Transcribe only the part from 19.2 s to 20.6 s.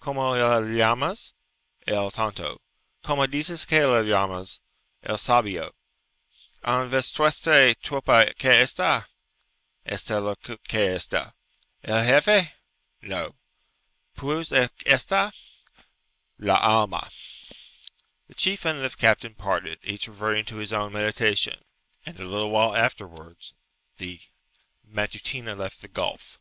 parted, each reverting to